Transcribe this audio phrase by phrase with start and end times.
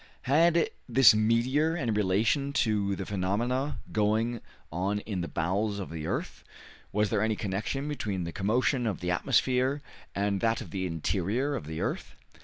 [0.23, 6.07] Had this meteor any relation to the phenomena going on in the bowels of the
[6.07, 6.43] earth?
[6.91, 9.79] Was there any connection between the commotion of the atmosphere
[10.15, 12.15] and that of the interior of the earth?